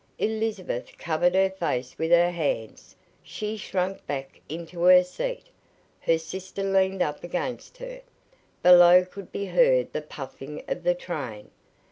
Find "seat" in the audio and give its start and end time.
5.03-5.43